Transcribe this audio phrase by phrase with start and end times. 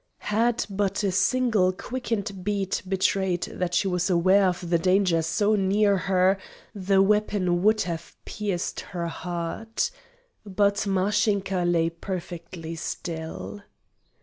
[0.33, 5.53] Had but a single quickened beat betrayed that she was aware of the danger so
[5.53, 6.39] near her,
[6.73, 9.91] the weapon would have pierced her heart.
[10.43, 13.61] But Mashinka lay perfectly still.